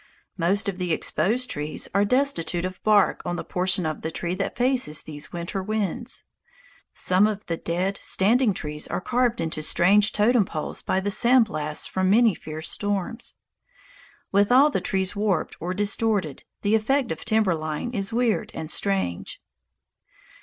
Most 0.35 0.67
of 0.67 0.79
the 0.79 0.91
exposed 0.91 1.51
trees 1.51 1.87
are 1.93 2.03
destitute 2.05 2.65
of 2.65 2.81
bark 2.83 3.21
on 3.23 3.35
the 3.35 3.43
portion 3.43 3.85
of 3.85 4.01
the 4.01 4.09
trunk 4.09 4.39
that 4.39 4.55
faces 4.57 5.03
these 5.03 5.31
winter 5.31 5.61
winds. 5.61 6.23
Some 6.91 7.27
of 7.27 7.45
the 7.45 7.55
dead 7.55 7.99
standing 8.01 8.51
trees 8.55 8.87
are 8.87 8.99
carved 8.99 9.39
into 9.39 9.61
strange 9.61 10.11
totem 10.11 10.43
poles 10.43 10.81
by 10.81 11.01
the 11.01 11.11
sand 11.11 11.45
blasts 11.45 11.87
of 11.95 12.03
many 12.07 12.33
fierce 12.33 12.71
storms. 12.71 13.35
With 14.31 14.51
all 14.51 14.71
the 14.71 14.81
trees 14.81 15.15
warped 15.15 15.55
or 15.61 15.71
distorted, 15.75 16.45
the 16.63 16.73
effect 16.73 17.11
of 17.11 17.23
timber 17.23 17.53
line 17.53 17.91
is 17.91 18.11
weird 18.11 18.49
and 18.55 18.71
strange. 18.71 19.39